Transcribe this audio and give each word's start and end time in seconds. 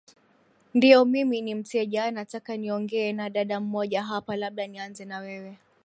ndiyo 0.73 1.05
mimi 1.05 1.41
ni 1.41 1.55
mteja 1.55 2.11
nataka 2.11 2.57
niongee 2.57 3.13
na 3.13 3.29
dada 3.29 3.59
mmoja 3.59 4.03
hapa 4.03 4.35
labda 4.35 4.67
nianze 4.67 5.05
na 5.05 5.19
wewe 5.19 5.57